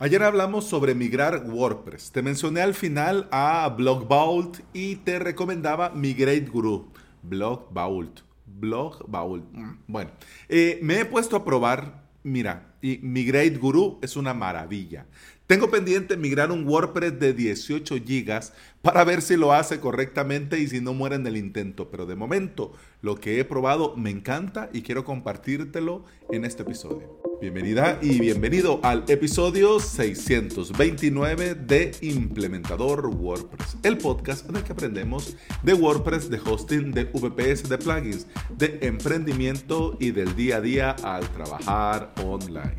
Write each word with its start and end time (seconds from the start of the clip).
Ayer 0.00 0.24
hablamos 0.24 0.64
sobre 0.64 0.96
migrar 0.96 1.44
WordPress. 1.46 2.10
Te 2.10 2.20
mencioné 2.20 2.60
al 2.62 2.74
final 2.74 3.28
a 3.30 3.72
Blog 3.76 4.08
Vault 4.08 4.58
y 4.72 4.96
te 4.96 5.20
recomendaba 5.20 5.90
Migrate 5.90 6.46
Guru. 6.46 6.88
Blog 7.22 7.72
Vault. 7.72 8.20
Blog. 8.44 9.08
Mm, 9.08 9.70
bueno, 9.86 10.10
eh, 10.48 10.80
me 10.82 11.00
he 11.00 11.04
puesto 11.04 11.36
a 11.36 11.44
probar. 11.44 12.02
Mira, 12.24 12.74
y 12.82 12.98
Migrate 13.02 13.56
Guru 13.56 14.00
es 14.02 14.16
una 14.16 14.34
maravilla. 14.34 15.06
Tengo 15.54 15.70
pendiente 15.70 16.16
migrar 16.16 16.50
un 16.50 16.66
WordPress 16.66 17.20
de 17.20 17.32
18 17.32 17.94
GB 18.04 18.40
para 18.82 19.04
ver 19.04 19.22
si 19.22 19.36
lo 19.36 19.52
hace 19.52 19.78
correctamente 19.78 20.58
y 20.58 20.66
si 20.66 20.80
no 20.80 20.94
muere 20.94 21.14
en 21.14 21.24
el 21.28 21.36
intento. 21.36 21.92
Pero 21.92 22.06
de 22.06 22.16
momento, 22.16 22.72
lo 23.02 23.14
que 23.20 23.38
he 23.38 23.44
probado 23.44 23.94
me 23.96 24.10
encanta 24.10 24.68
y 24.72 24.82
quiero 24.82 25.04
compartírtelo 25.04 26.04
en 26.32 26.44
este 26.44 26.64
episodio. 26.64 27.20
Bienvenida 27.40 28.00
y 28.02 28.18
bienvenido 28.18 28.80
al 28.82 29.04
episodio 29.06 29.78
629 29.78 31.54
de 31.54 31.92
Implementador 32.00 33.06
WordPress, 33.06 33.76
el 33.84 33.98
podcast 33.98 34.50
en 34.50 34.56
el 34.56 34.64
que 34.64 34.72
aprendemos 34.72 35.36
de 35.62 35.74
WordPress, 35.74 36.30
de 36.30 36.40
hosting, 36.44 36.90
de 36.90 37.04
VPS, 37.04 37.68
de 37.68 37.78
plugins, 37.78 38.26
de 38.58 38.80
emprendimiento 38.82 39.96
y 40.00 40.10
del 40.10 40.34
día 40.34 40.56
a 40.56 40.60
día 40.60 40.96
al 41.04 41.28
trabajar 41.28 42.12
online. 42.24 42.74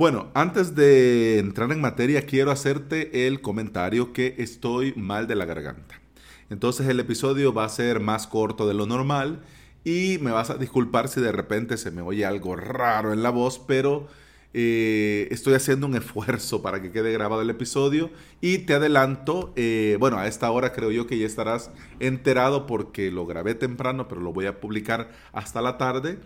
Bueno, 0.00 0.30
antes 0.32 0.74
de 0.74 1.38
entrar 1.38 1.70
en 1.72 1.82
materia, 1.82 2.24
quiero 2.24 2.50
hacerte 2.50 3.26
el 3.26 3.42
comentario 3.42 4.14
que 4.14 4.34
estoy 4.38 4.94
mal 4.96 5.26
de 5.26 5.34
la 5.34 5.44
garganta. 5.44 6.00
Entonces 6.48 6.88
el 6.88 7.00
episodio 7.00 7.52
va 7.52 7.66
a 7.66 7.68
ser 7.68 8.00
más 8.00 8.26
corto 8.26 8.66
de 8.66 8.72
lo 8.72 8.86
normal 8.86 9.42
y 9.84 10.16
me 10.22 10.30
vas 10.30 10.48
a 10.48 10.56
disculpar 10.56 11.08
si 11.08 11.20
de 11.20 11.32
repente 11.32 11.76
se 11.76 11.90
me 11.90 12.00
oye 12.00 12.24
algo 12.24 12.56
raro 12.56 13.12
en 13.12 13.22
la 13.22 13.28
voz, 13.28 13.58
pero 13.58 14.08
eh, 14.54 15.28
estoy 15.30 15.52
haciendo 15.52 15.86
un 15.86 15.94
esfuerzo 15.94 16.62
para 16.62 16.80
que 16.80 16.92
quede 16.92 17.12
grabado 17.12 17.42
el 17.42 17.50
episodio. 17.50 18.08
Y 18.40 18.60
te 18.60 18.72
adelanto, 18.72 19.52
eh, 19.54 19.98
bueno, 20.00 20.16
a 20.16 20.28
esta 20.28 20.50
hora 20.50 20.72
creo 20.72 20.90
yo 20.90 21.06
que 21.06 21.18
ya 21.18 21.26
estarás 21.26 21.72
enterado 21.98 22.66
porque 22.66 23.10
lo 23.10 23.26
grabé 23.26 23.54
temprano, 23.54 24.08
pero 24.08 24.22
lo 24.22 24.32
voy 24.32 24.46
a 24.46 24.60
publicar 24.60 25.10
hasta 25.34 25.60
la 25.60 25.76
tarde, 25.76 26.20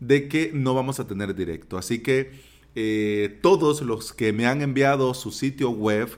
de 0.00 0.26
que 0.26 0.50
no 0.52 0.74
vamos 0.74 0.98
a 0.98 1.06
tener 1.06 1.36
directo. 1.36 1.78
Así 1.78 2.00
que 2.00 2.50
eh, 2.74 3.38
todos 3.42 3.82
los 3.82 4.12
que 4.12 4.32
me 4.32 4.46
han 4.46 4.62
enviado 4.62 5.14
su 5.14 5.32
sitio 5.32 5.70
web, 5.70 6.08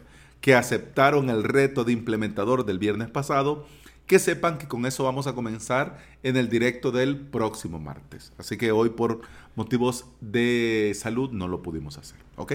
que 0.40 0.54
aceptaron 0.54 1.30
el 1.30 1.44
reto 1.44 1.84
de 1.84 1.92
implementador 1.92 2.64
del 2.64 2.78
viernes 2.78 3.10
pasado, 3.10 3.66
que 4.06 4.18
sepan 4.18 4.58
que 4.58 4.68
con 4.68 4.84
eso 4.84 5.04
vamos 5.04 5.26
a 5.26 5.34
comenzar 5.34 5.98
en 6.22 6.36
el 6.36 6.48
directo 6.48 6.90
del 6.90 7.16
próximo 7.16 7.78
martes. 7.78 8.32
Así 8.36 8.56
que 8.56 8.72
hoy 8.72 8.90
por 8.90 9.22
motivos 9.54 10.06
de 10.20 10.92
salud 10.94 11.30
no 11.30 11.48
lo 11.48 11.62
pudimos 11.62 11.96
hacer. 11.98 12.18
¿Ok? 12.36 12.54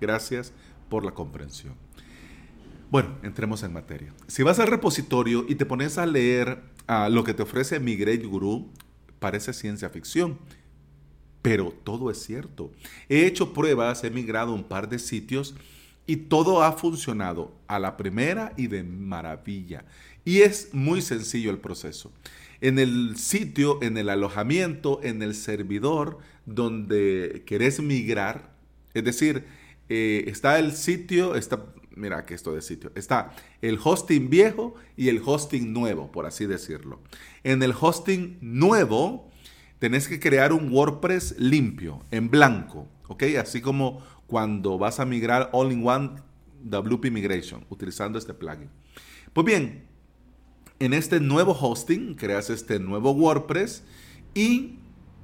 Gracias 0.00 0.52
por 0.88 1.04
la 1.04 1.12
comprensión. 1.12 1.74
Bueno, 2.90 3.16
entremos 3.22 3.62
en 3.62 3.72
materia. 3.72 4.14
Si 4.26 4.42
vas 4.42 4.58
al 4.58 4.68
repositorio 4.68 5.44
y 5.46 5.56
te 5.56 5.66
pones 5.66 5.98
a 5.98 6.06
leer 6.06 6.62
a 6.86 7.10
lo 7.10 7.22
que 7.22 7.34
te 7.34 7.42
ofrece 7.42 7.80
Migrate 7.80 8.24
Guru, 8.24 8.70
parece 9.18 9.52
ciencia 9.52 9.90
ficción. 9.90 10.38
Pero 11.42 11.72
todo 11.84 12.10
es 12.10 12.22
cierto. 12.22 12.72
He 13.08 13.26
hecho 13.26 13.52
pruebas, 13.52 14.02
he 14.04 14.10
migrado 14.10 14.52
un 14.52 14.64
par 14.64 14.88
de 14.88 14.98
sitios 14.98 15.54
y 16.06 16.16
todo 16.16 16.62
ha 16.62 16.72
funcionado 16.72 17.54
a 17.66 17.78
la 17.78 17.96
primera 17.96 18.54
y 18.56 18.66
de 18.66 18.82
maravilla. 18.82 19.84
Y 20.24 20.38
es 20.40 20.70
muy 20.72 21.02
sencillo 21.02 21.50
el 21.50 21.58
proceso. 21.58 22.12
En 22.60 22.78
el 22.78 23.16
sitio, 23.16 23.78
en 23.82 23.96
el 23.98 24.08
alojamiento, 24.08 25.00
en 25.02 25.22
el 25.22 25.34
servidor 25.34 26.18
donde 26.44 27.44
querés 27.46 27.80
migrar, 27.80 28.50
es 28.94 29.04
decir, 29.04 29.44
eh, 29.88 30.24
está 30.26 30.58
el 30.58 30.72
sitio, 30.72 31.34
está, 31.34 31.66
mira 31.94 32.24
que 32.26 32.34
esto 32.34 32.54
de 32.54 32.62
sitio, 32.62 32.90
está 32.94 33.34
el 33.62 33.78
hosting 33.82 34.28
viejo 34.28 34.74
y 34.96 35.08
el 35.08 35.22
hosting 35.24 35.72
nuevo, 35.72 36.10
por 36.10 36.26
así 36.26 36.46
decirlo. 36.46 37.00
En 37.44 37.62
el 37.62 37.74
hosting 37.78 38.38
nuevo, 38.40 39.27
tenés 39.78 40.08
que 40.08 40.20
crear 40.20 40.52
un 40.52 40.72
WordPress 40.72 41.36
limpio, 41.38 42.04
en 42.10 42.30
blanco, 42.30 42.88
¿ok? 43.08 43.24
Así 43.40 43.60
como 43.60 44.02
cuando 44.26 44.78
vas 44.78 45.00
a 45.00 45.04
migrar 45.04 45.50
All-in-One 45.52 46.16
WP 46.62 47.10
Migration, 47.10 47.64
utilizando 47.70 48.18
este 48.18 48.34
plugin. 48.34 48.70
Pues 49.32 49.44
bien, 49.46 49.84
en 50.78 50.92
este 50.92 51.20
nuevo 51.20 51.52
hosting, 51.52 52.14
creas 52.14 52.50
este 52.50 52.78
nuevo 52.78 53.12
WordPress 53.12 53.84
y 54.34 54.78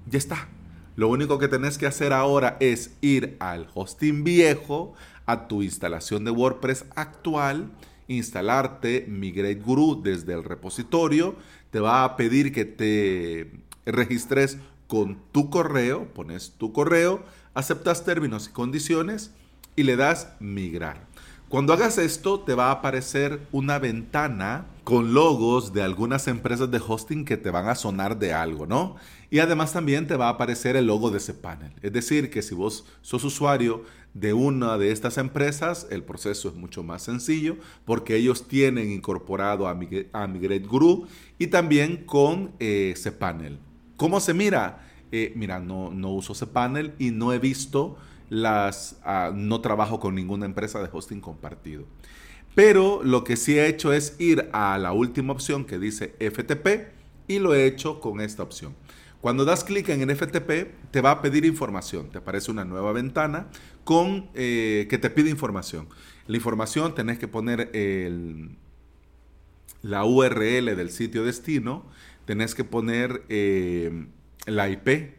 ya 0.06 0.18
está. 0.18 0.48
Lo 0.96 1.08
único 1.08 1.38
que 1.38 1.48
tenés 1.48 1.76
que 1.76 1.86
hacer 1.86 2.12
ahora 2.12 2.56
es 2.60 2.96
ir 3.00 3.36
al 3.40 3.68
hosting 3.74 4.22
viejo, 4.22 4.94
a 5.26 5.48
tu 5.48 5.62
instalación 5.62 6.24
de 6.24 6.30
WordPress 6.30 6.84
actual, 6.94 7.70
instalarte 8.06 9.06
Migrate 9.08 9.56
Guru 9.56 10.02
desde 10.02 10.34
el 10.34 10.44
repositorio, 10.44 11.36
te 11.70 11.80
va 11.80 12.04
a 12.04 12.16
pedir 12.16 12.52
que 12.52 12.64
te 12.64 13.64
registres 13.92 14.58
con 14.86 15.18
tu 15.32 15.50
correo, 15.50 16.12
pones 16.14 16.54
tu 16.58 16.72
correo, 16.72 17.24
aceptas 17.54 18.04
términos 18.04 18.48
y 18.48 18.52
condiciones 18.52 19.32
y 19.76 19.82
le 19.84 19.96
das 19.96 20.28
migrar. 20.40 21.06
Cuando 21.48 21.72
hagas 21.72 21.98
esto, 21.98 22.40
te 22.40 22.54
va 22.54 22.68
a 22.68 22.72
aparecer 22.72 23.46
una 23.52 23.78
ventana 23.78 24.66
con 24.82 25.14
logos 25.14 25.72
de 25.72 25.82
algunas 25.82 26.26
empresas 26.26 26.70
de 26.70 26.82
hosting 26.84 27.24
que 27.24 27.36
te 27.36 27.50
van 27.50 27.68
a 27.68 27.74
sonar 27.74 28.18
de 28.18 28.32
algo, 28.32 28.66
¿no? 28.66 28.96
Y 29.30 29.38
además 29.38 29.72
también 29.72 30.06
te 30.06 30.16
va 30.16 30.26
a 30.26 30.30
aparecer 30.30 30.74
el 30.74 30.86
logo 30.86 31.10
de 31.10 31.18
ese 31.18 31.34
panel. 31.34 31.72
Es 31.82 31.92
decir, 31.92 32.30
que 32.30 32.42
si 32.42 32.54
vos 32.54 32.86
sos 33.02 33.24
usuario 33.24 33.84
de 34.14 34.32
una 34.32 34.78
de 34.78 34.90
estas 34.90 35.18
empresas, 35.18 35.86
el 35.90 36.02
proceso 36.02 36.48
es 36.48 36.54
mucho 36.54 36.82
más 36.82 37.02
sencillo 37.02 37.56
porque 37.84 38.16
ellos 38.16 38.48
tienen 38.48 38.90
incorporado 38.90 39.68
a, 39.68 39.74
Migrate 39.74 40.66
Guru 40.66 41.06
y 41.38 41.48
también 41.48 42.04
con 42.04 42.52
eh, 42.58 42.94
panel. 43.18 43.58
¿Cómo 43.96 44.20
se 44.20 44.34
mira? 44.34 44.86
Eh, 45.12 45.32
mira, 45.36 45.60
no, 45.60 45.90
no 45.90 46.10
uso 46.10 46.34
panel 46.52 46.94
y 46.98 47.10
no 47.10 47.32
he 47.32 47.38
visto 47.38 47.96
las, 48.30 48.98
ah, 49.04 49.32
no 49.34 49.60
trabajo 49.60 50.00
con 50.00 50.14
ninguna 50.14 50.46
empresa 50.46 50.82
de 50.82 50.88
hosting 50.92 51.20
compartido. 51.20 51.84
Pero 52.54 53.02
lo 53.02 53.24
que 53.24 53.36
sí 53.36 53.58
he 53.58 53.66
hecho 53.66 53.92
es 53.92 54.16
ir 54.18 54.48
a 54.52 54.78
la 54.78 54.92
última 54.92 55.32
opción 55.32 55.64
que 55.64 55.78
dice 55.78 56.14
FTP 56.18 56.92
y 57.28 57.38
lo 57.38 57.54
he 57.54 57.66
hecho 57.66 58.00
con 58.00 58.20
esta 58.20 58.42
opción. 58.42 58.74
Cuando 59.20 59.44
das 59.44 59.64
clic 59.64 59.88
en 59.88 60.02
el 60.02 60.14
FTP, 60.14 60.90
te 60.90 61.00
va 61.00 61.12
a 61.12 61.22
pedir 61.22 61.44
información. 61.44 62.10
Te 62.10 62.18
aparece 62.18 62.50
una 62.50 62.64
nueva 62.64 62.92
ventana 62.92 63.48
con 63.82 64.28
eh, 64.34 64.86
que 64.90 64.98
te 64.98 65.10
pide 65.10 65.30
información. 65.30 65.88
La 66.26 66.36
información 66.36 66.94
tenés 66.94 67.18
que 67.18 67.26
poner 67.26 67.70
la 69.82 70.04
URL 70.04 70.76
del 70.76 70.90
sitio 70.90 71.24
destino, 71.24 71.86
tenés 72.24 72.54
que 72.54 72.64
poner 72.64 73.22
eh, 73.28 74.06
la 74.46 74.68
IP 74.68 75.14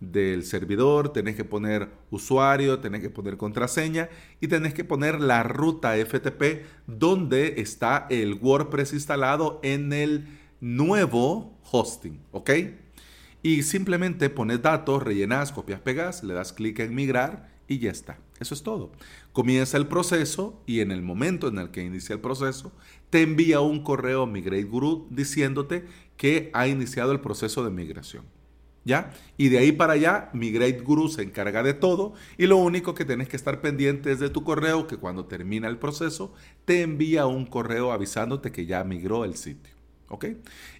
del 0.00 0.44
servidor, 0.44 1.12
tenés 1.12 1.34
que 1.34 1.44
poner 1.44 1.88
usuario, 2.10 2.78
tenés 2.78 3.00
que 3.00 3.10
poner 3.10 3.36
contraseña 3.36 4.08
y 4.40 4.48
tenés 4.48 4.74
que 4.74 4.84
poner 4.84 5.20
la 5.20 5.42
ruta 5.42 5.94
FTP 5.94 6.64
donde 6.86 7.60
está 7.60 8.06
el 8.10 8.34
WordPress 8.34 8.92
instalado 8.92 9.58
en 9.62 9.92
el 9.92 10.28
nuevo 10.60 11.58
hosting, 11.70 12.20
¿ok? 12.30 12.50
Y 13.42 13.62
simplemente 13.62 14.30
pones 14.30 14.62
datos, 14.62 15.02
rellenas, 15.02 15.52
copias, 15.52 15.80
pegas, 15.80 16.22
le 16.22 16.34
das 16.34 16.52
clic 16.52 16.78
en 16.80 16.94
migrar 16.94 17.48
y 17.66 17.78
ya 17.78 17.90
está. 17.90 18.18
Eso 18.40 18.54
es 18.54 18.62
todo. 18.62 18.92
Comienza 19.32 19.76
el 19.76 19.88
proceso 19.88 20.62
y 20.66 20.80
en 20.80 20.92
el 20.92 21.02
momento 21.02 21.48
en 21.48 21.58
el 21.58 21.70
que 21.70 21.82
inicia 21.82 22.14
el 22.14 22.20
proceso, 22.20 22.72
te 23.10 23.22
envía 23.22 23.60
un 23.60 23.82
correo 23.82 24.26
Migrate 24.26 24.64
Guru 24.64 25.06
diciéndote 25.10 25.86
que 26.16 26.50
ha 26.52 26.68
iniciado 26.68 27.12
el 27.12 27.20
proceso 27.20 27.64
de 27.64 27.70
migración. 27.70 28.24
¿Ya? 28.84 29.12
Y 29.36 29.48
de 29.48 29.58
ahí 29.58 29.72
para 29.72 29.94
allá, 29.94 30.30
Migrate 30.32 30.80
Guru 30.80 31.08
se 31.08 31.22
encarga 31.22 31.62
de 31.62 31.74
todo 31.74 32.14
y 32.38 32.46
lo 32.46 32.56
único 32.56 32.94
que 32.94 33.04
tienes 33.04 33.28
que 33.28 33.36
estar 33.36 33.60
pendiente 33.60 34.10
es 34.12 34.18
de 34.18 34.30
tu 34.30 34.44
correo, 34.44 34.86
que 34.86 34.96
cuando 34.96 35.26
termina 35.26 35.68
el 35.68 35.78
proceso 35.78 36.32
te 36.64 36.80
envía 36.80 37.26
un 37.26 37.44
correo 37.44 37.92
avisándote 37.92 38.50
que 38.50 38.64
ya 38.64 38.82
migró 38.84 39.24
el 39.24 39.36
sitio. 39.36 39.74
¿Ok? 40.08 40.26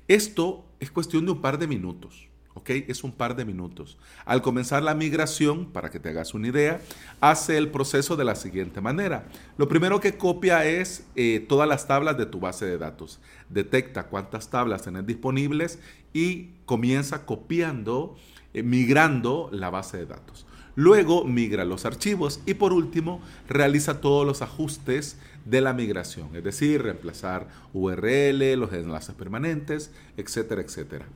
Esto 0.06 0.65
es 0.81 0.91
cuestión 0.91 1.27
de 1.27 1.32
un 1.32 1.43
par 1.43 1.59
de 1.59 1.67
minutos. 1.67 2.28
¿Ok? 2.58 2.70
Es 2.88 3.05
un 3.05 3.12
par 3.12 3.37
de 3.37 3.44
minutos. 3.44 3.96
Al 4.25 4.43
comenzar 4.43 4.82
la 4.82 4.94
migración, 4.94 5.66
para 5.66 5.90
que 5.90 6.00
te 6.00 6.08
hagas 6.08 6.34
una 6.34 6.49
idea, 6.49 6.81
hace 7.20 7.56
el 7.56 7.70
proceso 7.70 8.16
de 8.16 8.25
la 8.25 8.34
siguiente 8.34 8.81
manera. 8.81 9.26
Lo 9.56 9.69
primero 9.69 10.00
que 10.00 10.16
copia 10.16 10.64
es 10.64 11.05
eh, 11.14 11.44
todas 11.49 11.69
las 11.69 11.87
tablas 11.87 12.19
de 12.19 12.26
tu 12.26 12.40
base 12.40 12.66
de 12.66 12.78
datos. 12.78 13.20
Detecta 13.49 14.08
cuántas 14.08 14.50
tablas 14.50 14.82
tenés 14.82 15.06
disponibles 15.06 15.78
y 16.12 16.50
comienza 16.66 17.25
copiando, 17.25 18.16
eh, 18.52 18.62
migrando 18.62 19.49
la 19.52 19.70
base 19.70 19.99
de 19.99 20.06
datos. 20.06 20.44
Luego 20.75 21.25
migra 21.25 21.64
los 21.64 21.84
archivos 21.84 22.40
y 22.46 22.55
por 22.55 22.72
último 22.72 23.20
realiza 23.49 24.00
todos 24.00 24.26
los 24.26 24.43
ajustes 24.43 25.19
de 25.44 25.60
la 25.60 25.72
migración, 25.72 26.37
es 26.37 26.44
decir, 26.44 26.82
reemplazar 26.82 27.49
URL, 27.72 28.55
los 28.56 28.72
enlaces 28.72 29.14
permanentes, 29.14 29.90
etcétera, 30.16 30.60
etcétera. 30.60 31.06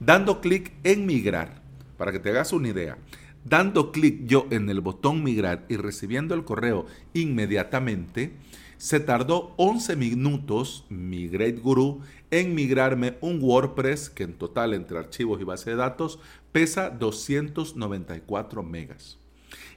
Dando 0.00 0.40
clic 0.40 0.72
en 0.82 1.04
migrar, 1.04 1.60
para 1.98 2.10
que 2.10 2.18
te 2.18 2.30
hagas 2.30 2.54
una 2.54 2.68
idea, 2.68 2.96
dando 3.44 3.92
clic 3.92 4.24
yo 4.24 4.46
en 4.50 4.70
el 4.70 4.80
botón 4.80 5.22
migrar 5.22 5.66
y 5.68 5.76
recibiendo 5.76 6.34
el 6.34 6.44
correo 6.44 6.86
inmediatamente, 7.12 8.32
se 8.78 8.98
tardó 8.98 9.52
11 9.58 9.96
minutos 9.96 10.86
mi 10.88 11.28
Great 11.28 11.58
Guru 11.58 12.00
en 12.30 12.54
migrarme 12.54 13.18
un 13.20 13.42
WordPress 13.42 14.08
que 14.08 14.22
en 14.22 14.32
total 14.32 14.72
entre 14.72 14.98
archivos 14.98 15.38
y 15.38 15.44
base 15.44 15.68
de 15.68 15.76
datos 15.76 16.18
pesa 16.50 16.88
294 16.88 18.62
megas. 18.62 19.18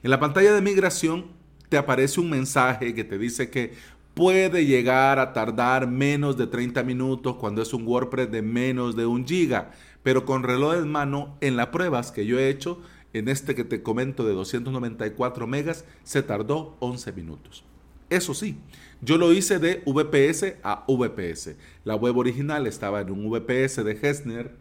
En 0.02 0.08
la 0.08 0.20
pantalla 0.20 0.54
de 0.54 0.62
migración 0.62 1.26
te 1.68 1.76
aparece 1.76 2.18
un 2.18 2.30
mensaje 2.30 2.94
que 2.94 3.04
te 3.04 3.18
dice 3.18 3.50
que 3.50 3.74
puede 4.14 4.64
llegar 4.64 5.18
a 5.18 5.32
tardar 5.32 5.88
menos 5.88 6.36
de 6.36 6.46
30 6.46 6.82
minutos 6.84 7.36
cuando 7.36 7.62
es 7.62 7.74
un 7.74 7.86
WordPress 7.86 8.30
de 8.30 8.42
menos 8.42 8.96
de 8.96 9.06
un 9.06 9.26
giga, 9.26 9.72
pero 10.02 10.24
con 10.24 10.44
reloj 10.44 10.76
en 10.76 10.90
mano 10.90 11.36
en 11.40 11.56
las 11.56 11.68
pruebas 11.68 12.12
que 12.12 12.24
yo 12.24 12.38
he 12.38 12.48
hecho 12.48 12.80
en 13.12 13.28
este 13.28 13.54
que 13.54 13.64
te 13.64 13.82
comento 13.82 14.24
de 14.24 14.32
294 14.32 15.46
megas 15.46 15.84
se 16.02 16.22
tardó 16.22 16.76
11 16.80 17.12
minutos. 17.12 17.64
Eso 18.10 18.34
sí, 18.34 18.58
yo 19.00 19.18
lo 19.18 19.32
hice 19.32 19.58
de 19.58 19.82
VPS 19.86 20.56
a 20.62 20.84
VPS. 20.86 21.56
La 21.84 21.94
web 21.94 22.16
original 22.16 22.66
estaba 22.66 23.00
en 23.00 23.10
un 23.10 23.30
VPS 23.30 23.84
de 23.84 23.98
Hessner 24.00 24.54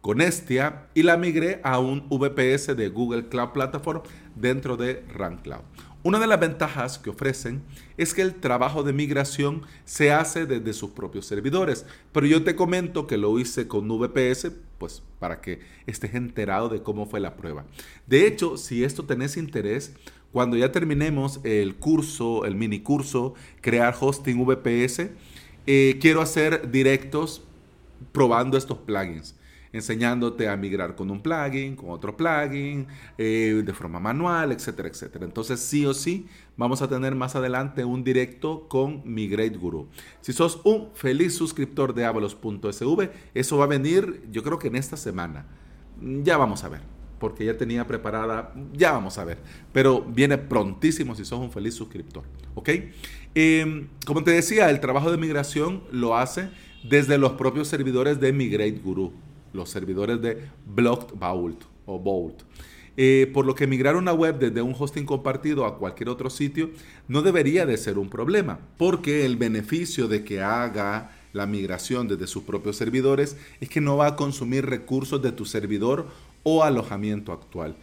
con 0.00 0.20
Estia 0.20 0.86
y 0.94 1.02
la 1.02 1.16
migré 1.16 1.60
a 1.62 1.78
un 1.78 2.08
VPS 2.08 2.76
de 2.76 2.88
Google 2.88 3.28
Cloud 3.28 3.50
Platform 3.50 4.02
dentro 4.34 4.76
de 4.76 5.04
RunCloud. 5.14 5.62
Una 6.02 6.18
de 6.18 6.26
las 6.26 6.40
ventajas 6.40 6.98
que 6.98 7.10
ofrecen 7.10 7.60
es 7.98 8.14
que 8.14 8.22
el 8.22 8.34
trabajo 8.34 8.82
de 8.82 8.94
migración 8.94 9.62
se 9.84 10.12
hace 10.12 10.46
desde 10.46 10.72
sus 10.72 10.92
propios 10.92 11.26
servidores, 11.26 11.84
pero 12.12 12.26
yo 12.26 12.42
te 12.42 12.56
comento 12.56 13.06
que 13.06 13.18
lo 13.18 13.38
hice 13.38 13.68
con 13.68 13.86
VPS, 13.86 14.50
pues 14.78 15.02
para 15.18 15.42
que 15.42 15.60
estés 15.86 16.14
enterado 16.14 16.70
de 16.70 16.82
cómo 16.82 17.04
fue 17.04 17.20
la 17.20 17.36
prueba. 17.36 17.66
De 18.06 18.26
hecho, 18.26 18.56
si 18.56 18.82
esto 18.82 19.04
tenés 19.04 19.36
interés, 19.36 19.92
cuando 20.32 20.56
ya 20.56 20.72
terminemos 20.72 21.38
el 21.44 21.76
curso, 21.76 22.46
el 22.46 22.54
mini 22.54 22.80
curso, 22.80 23.34
crear 23.60 23.94
hosting 24.00 24.42
VPS, 24.46 25.10
eh, 25.66 25.98
quiero 26.00 26.22
hacer 26.22 26.70
directos 26.70 27.42
probando 28.12 28.56
estos 28.56 28.78
plugins 28.78 29.34
enseñándote 29.72 30.48
a 30.48 30.56
migrar 30.56 30.96
con 30.96 31.10
un 31.10 31.22
plugin, 31.22 31.76
con 31.76 31.90
otro 31.90 32.16
plugin, 32.16 32.86
eh, 33.18 33.62
de 33.64 33.72
forma 33.72 34.00
manual, 34.00 34.52
etcétera, 34.52 34.88
etcétera. 34.88 35.24
Entonces, 35.24 35.60
sí 35.60 35.86
o 35.86 35.94
sí, 35.94 36.26
vamos 36.56 36.82
a 36.82 36.88
tener 36.88 37.14
más 37.14 37.36
adelante 37.36 37.84
un 37.84 38.02
directo 38.04 38.68
con 38.68 39.02
Migrate 39.04 39.56
Guru. 39.56 39.88
Si 40.20 40.32
sos 40.32 40.60
un 40.64 40.90
feliz 40.94 41.34
suscriptor 41.34 41.94
de 41.94 42.04
avalos.sv, 42.04 43.10
eso 43.34 43.58
va 43.58 43.64
a 43.64 43.68
venir, 43.68 44.22
yo 44.30 44.42
creo 44.42 44.58
que 44.58 44.68
en 44.68 44.76
esta 44.76 44.96
semana. 44.96 45.46
Ya 46.22 46.36
vamos 46.38 46.64
a 46.64 46.68
ver 46.68 46.80
porque 47.20 47.44
ya 47.44 47.56
tenía 47.56 47.86
preparada, 47.86 48.52
ya 48.72 48.92
vamos 48.92 49.18
a 49.18 49.24
ver, 49.24 49.38
pero 49.72 50.00
viene 50.00 50.38
prontísimo 50.38 51.14
si 51.14 51.24
sos 51.24 51.38
un 51.38 51.52
feliz 51.52 51.74
suscriptor, 51.74 52.24
¿ok? 52.54 52.70
Em, 53.34 53.88
como 54.06 54.24
te 54.24 54.32
decía, 54.32 54.70
el 54.70 54.80
trabajo 54.80 55.10
de 55.10 55.18
migración 55.18 55.84
lo 55.92 56.16
hace 56.16 56.48
desde 56.82 57.18
los 57.18 57.32
propios 57.32 57.68
servidores 57.68 58.18
de 58.20 58.32
Migrate 58.32 58.80
Guru, 58.82 59.12
los 59.52 59.70
servidores 59.70 60.20
de 60.20 60.48
Blocked 60.66 61.16
Vault 61.18 61.64
o 61.86 61.98
Vault. 61.98 62.42
Eh, 62.96 63.30
por 63.32 63.46
lo 63.46 63.54
que 63.54 63.66
migrar 63.66 63.96
una 63.96 64.12
web 64.12 64.38
desde 64.38 64.62
un 64.62 64.74
hosting 64.78 65.06
compartido 65.06 65.64
a 65.64 65.78
cualquier 65.78 66.08
otro 66.08 66.28
sitio 66.28 66.70
no 67.08 67.22
debería 67.22 67.64
de 67.64 67.76
ser 67.76 67.98
un 67.98 68.10
problema, 68.10 68.58
porque 68.76 69.24
el 69.24 69.36
beneficio 69.36 70.08
de 70.08 70.24
que 70.24 70.42
haga 70.42 71.12
la 71.32 71.46
migración 71.46 72.08
desde 72.08 72.26
sus 72.26 72.42
propios 72.42 72.76
servidores 72.76 73.36
es 73.60 73.68
que 73.68 73.80
no 73.80 73.96
va 73.96 74.08
a 74.08 74.16
consumir 74.16 74.66
recursos 74.66 75.22
de 75.22 75.32
tu 75.32 75.44
servidor 75.44 76.08
o 76.42 76.64
alojamiento 76.64 77.32
actual. 77.32 77.76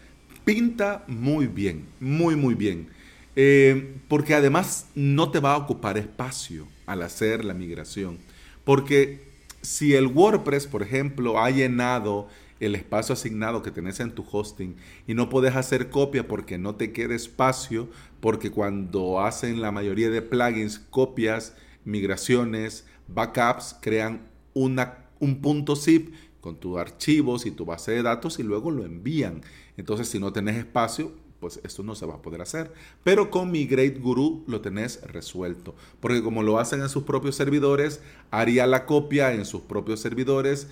Pinta 0.44 1.04
muy 1.08 1.48
bien, 1.48 1.86
muy 2.00 2.36
muy 2.36 2.54
bien, 2.54 2.90
eh, 3.36 3.96
porque 4.08 4.36
además 4.36 4.88
no 4.94 5.31
te 5.31 5.40
va 5.40 5.54
a 5.54 5.58
ocupar 5.58 5.98
espacio 5.98 6.68
al 6.86 7.02
hacer 7.02 7.44
la 7.44 7.54
migración, 7.54 8.18
porque 8.64 9.26
si 9.68 9.96
el 9.96 10.08
WordPress, 10.08 10.66
por 10.66 10.81
ejemplo, 10.81 11.40
ha 11.40 11.52
llenado 11.52 12.30
el 12.62 12.74
espacio 12.74 13.12
asignado 13.12 13.62
que 13.62 13.69
tenés 13.69 14.00
en 14.00 14.12
tu 14.16 14.25
hosting 14.31 14.78
y 15.06 15.14
no 15.14 15.28
puedes 15.28 15.58
hacer 15.58 15.90
copia 15.90 16.25
porque 16.25 16.58
no 16.58 16.75
te 16.75 16.94
queda 16.94 17.14
espacio, 17.14 17.90
porque 18.22 18.50
cuando 18.50 19.19
hacen 19.19 19.62
la 19.62 19.74
mayoría 19.74 20.10
de 20.10 20.22
plugins 20.22 20.80
copias, 20.80 21.54
migraciones, 21.84 22.88
backups, 23.10 23.75
crean 23.81 24.30
un 24.54 25.42
punto 25.42 25.75
zip 25.75 26.14
con 26.40 26.56
tus 26.56 26.78
archivos 26.78 27.46
y 27.46 27.52
tu 27.52 27.66
base 27.66 27.92
de 27.92 28.04
datos 28.04 28.40
y 28.40 28.44
luego 28.44 28.72
lo 28.72 28.86
envían. 28.86 29.42
Entonces, 29.75 30.08
si 30.08 30.18
no 30.18 30.31
tenés 30.31 30.56
espacio, 30.56 31.12
pues 31.39 31.60
esto 31.63 31.84
no 31.84 31.95
se 31.95 32.06
va 32.06 32.16
a 32.16 32.22
poder 32.22 32.42
hacer. 32.42 32.72
Pero 33.04 33.30
con 33.30 33.51
Migrate 33.51 34.00
Guru 34.00 34.44
lo 34.48 34.62
tenés 34.62 35.01
resuelto. 35.04 35.75
Porque 36.00 36.24
como 36.24 36.44
lo 36.44 36.60
hacen 36.60 36.81
en 36.81 36.89
sus 36.89 37.04
propios 37.04 37.36
servidores, 37.36 38.01
haría 38.31 38.68
la 38.68 38.86
copia 38.86 39.34
en 39.34 39.45
sus 39.45 39.62
propios 39.62 40.00
servidores, 40.00 40.68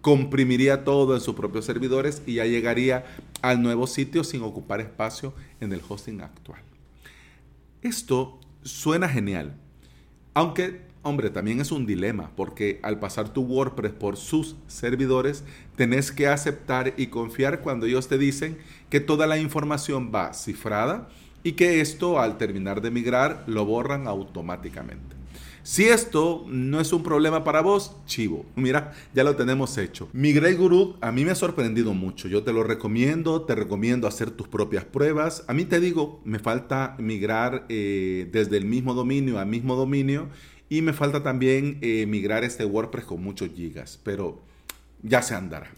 comprimiría 0.00 0.84
todo 0.84 1.14
en 1.14 1.20
sus 1.20 1.34
propios 1.34 1.64
servidores 1.64 2.22
y 2.26 2.34
ya 2.34 2.44
llegaría 2.44 3.04
al 3.42 3.62
nuevo 3.62 3.86
sitio 3.86 4.24
sin 4.24 4.42
ocupar 4.42 4.80
espacio 4.80 5.34
en 5.60 5.72
el 5.72 5.82
hosting 5.86 6.20
actual. 6.22 6.62
Esto 7.82 8.40
suena 8.62 9.08
genial, 9.08 9.56
aunque 10.34 10.89
Hombre, 11.02 11.30
también 11.30 11.60
es 11.62 11.72
un 11.72 11.86
dilema, 11.86 12.30
porque 12.36 12.78
al 12.82 12.98
pasar 12.98 13.32
tu 13.32 13.40
WordPress 13.40 13.92
por 13.92 14.18
sus 14.18 14.56
servidores, 14.66 15.44
tenés 15.76 16.12
que 16.12 16.26
aceptar 16.26 16.92
y 16.98 17.06
confiar 17.06 17.60
cuando 17.60 17.86
ellos 17.86 18.06
te 18.06 18.18
dicen 18.18 18.58
que 18.90 19.00
toda 19.00 19.26
la 19.26 19.38
información 19.38 20.12
va 20.14 20.34
cifrada 20.34 21.08
y 21.42 21.52
que 21.52 21.80
esto 21.80 22.20
al 22.20 22.36
terminar 22.36 22.82
de 22.82 22.90
migrar 22.90 23.44
lo 23.46 23.64
borran 23.64 24.06
automáticamente. 24.06 25.16
Si 25.62 25.84
esto 25.84 26.44
no 26.48 26.80
es 26.80 26.92
un 26.92 27.02
problema 27.02 27.44
para 27.44 27.60
vos, 27.60 27.96
chivo. 28.06 28.44
Mira, 28.56 28.92
ya 29.14 29.24
lo 29.24 29.36
tenemos 29.36 29.76
hecho. 29.78 30.08
Migrate 30.12 30.54
Guru 30.54 30.96
a 31.00 31.12
mí 31.12 31.24
me 31.24 31.30
ha 31.30 31.34
sorprendido 31.34 31.94
mucho. 31.94 32.28
Yo 32.28 32.42
te 32.42 32.52
lo 32.52 32.62
recomiendo, 32.62 33.42
te 33.42 33.54
recomiendo 33.54 34.06
hacer 34.06 34.30
tus 34.30 34.48
propias 34.48 34.84
pruebas. 34.84 35.44
A 35.48 35.54
mí 35.54 35.66
te 35.66 35.80
digo, 35.80 36.20
me 36.24 36.38
falta 36.38 36.96
migrar 36.98 37.66
eh, 37.68 38.28
desde 38.32 38.56
el 38.56 38.64
mismo 38.64 38.94
dominio 38.94 39.38
al 39.38 39.46
mismo 39.46 39.76
dominio 39.76 40.28
y 40.70 40.82
me 40.82 40.94
falta 40.94 41.22
también 41.22 41.78
eh, 41.82 42.06
migrar 42.06 42.44
este 42.44 42.64
WordPress 42.64 43.04
con 43.04 43.22
muchos 43.22 43.50
gigas, 43.50 43.98
pero 44.02 44.40
ya 45.02 45.20
se 45.20 45.34
andará. 45.34 45.68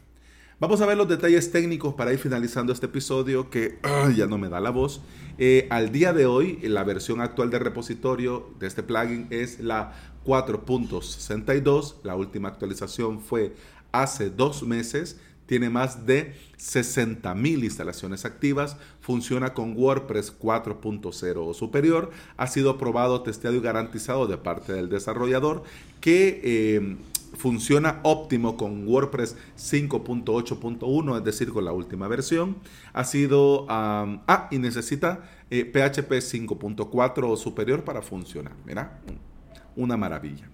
Vamos 0.61 0.81
a 0.83 0.87
ver 0.87 0.97
los 0.97 1.09
detalles 1.09 1.51
técnicos 1.51 1.95
para 1.95 2.13
ir 2.13 2.19
finalizando 2.19 2.73
este 2.73 2.87
episodio 2.87 3.51
que 3.51 3.79
ya 4.17 4.27
no 4.27 4.37
me 4.37 4.51
da 4.51 4.61
la 4.61 4.71
voz. 4.71 5.01
Eh, 5.39 5.67
al 5.71 5.91
día 5.91 6.13
de 6.13 6.27
hoy, 6.27 6.59
la 6.63 6.85
versión 6.85 7.23
actual 7.23 7.51
de 7.51 7.59
repositorio 7.59 8.55
de 8.61 8.67
este 8.67 8.83
plugin 8.83 9.27
es 9.31 9.61
la 9.61 9.95
4.62. 10.27 11.97
La 12.05 12.15
última 12.15 12.49
actualización 12.49 13.21
fue 13.21 13.57
hace 13.93 14.29
dos 14.29 14.63
meses 14.63 15.19
tiene 15.53 15.69
más 15.69 16.07
de 16.07 16.33
60.000 16.57 17.65
instalaciones 17.65 18.25
activas, 18.25 18.79
funciona 19.03 19.53
con 19.53 19.77
WordPress 19.77 20.33
4.0 20.41 21.35
o 21.37 21.53
superior, 21.53 22.11
ha 22.39 22.47
sido 22.47 22.79
probado, 22.79 23.21
testeado 23.21 23.57
y 23.57 23.61
garantizado 23.61 24.27
de 24.27 24.39
parte 24.39 24.73
del 24.73 24.89
desarrollador 24.89 25.63
que 26.01 26.41
eh, 26.43 26.97
funciona 27.37 28.01
óptimo 28.03 28.57
con 28.57 28.89
WordPress 28.89 29.37
5.8.1, 29.59 31.19
es 31.19 31.25
decir, 31.25 31.51
con 31.51 31.67
la 31.67 31.73
última 31.73 32.09
versión. 32.09 32.57
Ha 32.95 33.05
sido, 33.05 33.67
ah, 33.69 34.49
y 34.51 34.57
necesita 34.57 35.29
PHP 35.51 36.13
eh, 36.13 36.23
5.4 36.23 37.31
o 37.31 37.37
superior 37.37 37.85
para 37.85 38.01
funcionar. 38.01 38.55
Mira, 38.65 39.03
una 39.77 39.99
maravilla. 39.99 40.49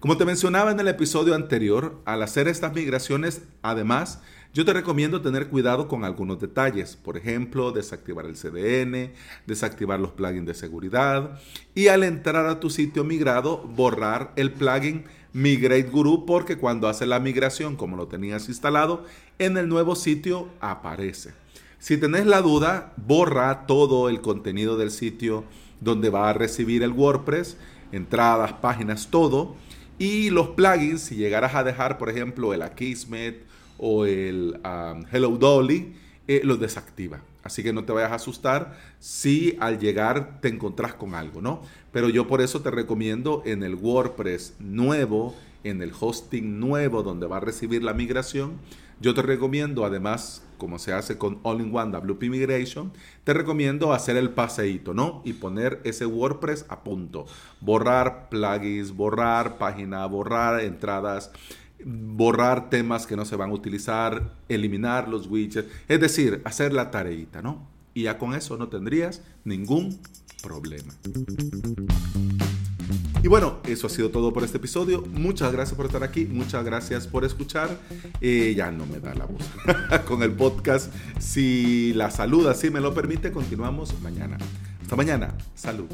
Como 0.00 0.16
te 0.16 0.24
mencionaba 0.24 0.70
en 0.70 0.78
el 0.78 0.86
episodio 0.86 1.34
anterior, 1.34 2.00
al 2.04 2.22
hacer 2.22 2.46
estas 2.46 2.72
migraciones, 2.72 3.42
además, 3.62 4.22
yo 4.54 4.64
te 4.64 4.72
recomiendo 4.72 5.22
tener 5.22 5.48
cuidado 5.48 5.88
con 5.88 6.04
algunos 6.04 6.38
detalles. 6.38 6.94
Por 6.94 7.16
ejemplo, 7.16 7.72
desactivar 7.72 8.24
el 8.26 8.36
CDN, 8.36 9.12
desactivar 9.46 9.98
los 9.98 10.12
plugins 10.12 10.46
de 10.46 10.54
seguridad 10.54 11.40
y 11.74 11.88
al 11.88 12.04
entrar 12.04 12.46
a 12.46 12.60
tu 12.60 12.70
sitio 12.70 13.02
migrado, 13.02 13.58
borrar 13.58 14.32
el 14.36 14.52
plugin 14.52 15.02
Migrate 15.32 15.90
Guru 15.90 16.26
porque 16.26 16.58
cuando 16.58 16.86
hace 16.86 17.04
la 17.04 17.18
migración, 17.18 17.74
como 17.74 17.96
lo 17.96 18.06
tenías 18.06 18.48
instalado, 18.48 19.04
en 19.40 19.56
el 19.56 19.68
nuevo 19.68 19.96
sitio 19.96 20.48
aparece. 20.60 21.32
Si 21.80 21.96
tenés 21.96 22.24
la 22.24 22.40
duda, 22.40 22.92
borra 22.96 23.66
todo 23.66 24.08
el 24.08 24.20
contenido 24.20 24.76
del 24.76 24.92
sitio 24.92 25.42
donde 25.80 26.08
va 26.08 26.30
a 26.30 26.34
recibir 26.34 26.84
el 26.84 26.92
WordPress, 26.92 27.56
entradas, 27.90 28.52
páginas, 28.52 29.08
todo 29.10 29.56
y 29.98 30.30
los 30.30 30.48
plugins, 30.50 31.02
si 31.02 31.16
llegaras 31.16 31.54
a 31.54 31.64
dejar, 31.64 31.98
por 31.98 32.08
ejemplo, 32.08 32.54
el 32.54 32.62
Akismet 32.62 33.44
o 33.78 34.06
el 34.06 34.60
um, 34.64 35.04
Hello 35.10 35.36
Dolly, 35.36 35.94
eh, 36.26 36.40
los 36.44 36.60
desactiva. 36.60 37.20
Así 37.42 37.62
que 37.62 37.72
no 37.72 37.84
te 37.84 37.92
vayas 37.92 38.12
a 38.12 38.16
asustar 38.16 38.76
si 38.98 39.56
al 39.60 39.78
llegar 39.78 40.40
te 40.40 40.48
encontrás 40.48 40.94
con 40.94 41.14
algo, 41.14 41.40
¿no? 41.40 41.62
Pero 41.92 42.10
yo 42.10 42.28
por 42.28 42.42
eso 42.42 42.60
te 42.60 42.70
recomiendo 42.70 43.42
en 43.46 43.62
el 43.62 43.74
WordPress 43.74 44.54
nuevo, 44.58 45.34
en 45.64 45.80
el 45.80 45.92
hosting 45.98 46.60
nuevo 46.60 47.02
donde 47.02 47.26
va 47.26 47.38
a 47.38 47.40
recibir 47.40 47.82
la 47.82 47.94
migración, 47.94 48.58
Yo 49.00 49.14
te 49.14 49.22
recomiendo, 49.22 49.84
además, 49.84 50.42
como 50.58 50.80
se 50.80 50.92
hace 50.92 51.18
con 51.18 51.38
All-in-One 51.44 51.92
WP 51.92 52.24
Migration, 52.24 52.92
te 53.22 53.32
recomiendo 53.32 53.92
hacer 53.92 54.16
el 54.16 54.30
paseíto, 54.30 54.92
¿no? 54.92 55.22
Y 55.24 55.34
poner 55.34 55.80
ese 55.84 56.04
WordPress 56.04 56.66
a 56.68 56.82
punto. 56.82 57.26
Borrar 57.60 58.28
plugins, 58.28 58.90
borrar 58.90 59.56
página, 59.56 60.04
borrar 60.06 60.60
entradas, 60.60 61.30
borrar 61.84 62.70
temas 62.70 63.06
que 63.06 63.14
no 63.16 63.24
se 63.24 63.36
van 63.36 63.50
a 63.50 63.54
utilizar, 63.54 64.34
eliminar 64.48 65.08
los 65.08 65.28
widgets, 65.28 65.68
es 65.86 66.00
decir, 66.00 66.42
hacer 66.44 66.72
la 66.72 66.90
tareita, 66.90 67.40
¿no? 67.40 67.68
Y 67.94 68.02
ya 68.02 68.18
con 68.18 68.34
eso 68.34 68.56
no 68.56 68.68
tendrías 68.68 69.22
ningún 69.44 70.00
problema. 70.42 70.92
Y 73.22 73.28
bueno, 73.28 73.58
eso 73.64 73.86
ha 73.86 73.90
sido 73.90 74.10
todo 74.10 74.32
por 74.32 74.44
este 74.44 74.58
episodio. 74.58 75.02
Muchas 75.12 75.52
gracias 75.52 75.76
por 75.76 75.86
estar 75.86 76.02
aquí, 76.02 76.26
muchas 76.26 76.64
gracias 76.64 77.06
por 77.06 77.24
escuchar. 77.24 77.68
Eh, 78.20 78.54
ya 78.56 78.70
no 78.70 78.86
me 78.86 79.00
da 79.00 79.14
la 79.14 79.26
voz 79.26 79.42
con 80.06 80.22
el 80.22 80.32
podcast. 80.32 80.92
Si 81.18 81.92
la 81.94 82.10
salud 82.10 82.46
así 82.46 82.70
me 82.70 82.80
lo 82.80 82.94
permite, 82.94 83.32
continuamos 83.32 84.00
mañana. 84.00 84.38
Hasta 84.82 84.96
mañana. 84.96 85.34
Salud. 85.54 85.86